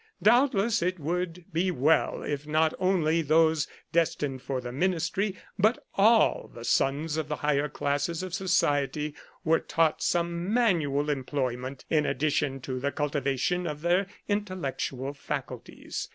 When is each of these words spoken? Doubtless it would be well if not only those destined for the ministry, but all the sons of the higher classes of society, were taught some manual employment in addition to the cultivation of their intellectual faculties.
Doubtless 0.23 0.81
it 0.81 0.99
would 0.99 1.45
be 1.53 1.69
well 1.69 2.23
if 2.23 2.47
not 2.47 2.73
only 2.79 3.21
those 3.21 3.67
destined 3.91 4.41
for 4.41 4.59
the 4.59 4.71
ministry, 4.71 5.37
but 5.59 5.85
all 5.93 6.49
the 6.51 6.65
sons 6.65 7.17
of 7.17 7.27
the 7.27 7.35
higher 7.35 7.69
classes 7.69 8.23
of 8.23 8.33
society, 8.33 9.13
were 9.43 9.59
taught 9.59 10.01
some 10.01 10.51
manual 10.51 11.11
employment 11.11 11.85
in 11.87 12.07
addition 12.07 12.59
to 12.61 12.79
the 12.79 12.91
cultivation 12.91 13.67
of 13.67 13.81
their 13.83 14.07
intellectual 14.27 15.13
faculties. 15.13 16.09